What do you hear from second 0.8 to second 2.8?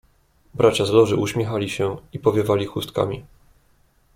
z Loży uśmiechali się i powiewali